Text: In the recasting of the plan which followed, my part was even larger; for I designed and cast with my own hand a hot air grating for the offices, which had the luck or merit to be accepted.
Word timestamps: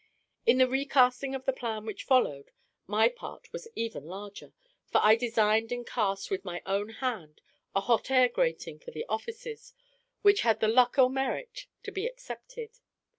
In 0.47 0.57
the 0.57 0.67
recasting 0.67 1.35
of 1.35 1.45
the 1.45 1.53
plan 1.53 1.85
which 1.85 2.05
followed, 2.05 2.49
my 2.87 3.07
part 3.07 3.53
was 3.53 3.67
even 3.75 4.07
larger; 4.07 4.51
for 4.87 4.99
I 5.03 5.15
designed 5.15 5.71
and 5.71 5.85
cast 5.85 6.31
with 6.31 6.43
my 6.43 6.63
own 6.65 6.89
hand 7.05 7.39
a 7.75 7.81
hot 7.81 8.09
air 8.09 8.27
grating 8.27 8.79
for 8.79 8.89
the 8.89 9.05
offices, 9.07 9.75
which 10.23 10.41
had 10.41 10.59
the 10.59 10.67
luck 10.67 10.97
or 10.97 11.07
merit 11.11 11.67
to 11.83 11.91
be 11.91 12.07
accepted. 12.07 12.79